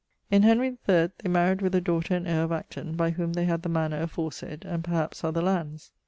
[0.31, 0.79] In Henry III
[1.19, 4.01] they maried with a daughter and heire of Acton, by whom they had the mannor
[4.03, 5.91] aforesayd and perhaps other lands.